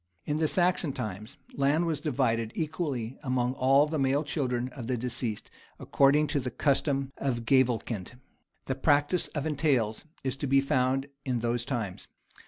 In 0.25 0.37
the 0.37 0.47
Saxon 0.47 0.93
times, 0.93 1.37
land 1.53 1.85
was 1.85 1.99
divided 2.01 2.51
equally 2.55 3.19
among 3.21 3.53
all 3.53 3.85
the 3.85 3.99
male 3.99 4.23
children 4.23 4.69
of 4.69 4.87
the 4.87 4.97
deceased, 4.97 5.51
according 5.79 6.25
to 6.33 6.39
the 6.39 6.49
custom 6.49 7.11
of 7.17 7.45
gavelkind. 7.45 8.13
The 8.65 8.73
practice 8.73 9.27
of 9.27 9.45
entails 9.45 10.05
is 10.23 10.35
to 10.37 10.47
be 10.47 10.59
found 10.59 11.05
in 11.23 11.41
those 11.41 11.65
times. 11.65 12.07